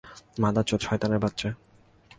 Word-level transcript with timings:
মাদারচোদ 0.39 0.81
শয়তানের 0.87 1.19
বাচ্চা। 1.19 1.49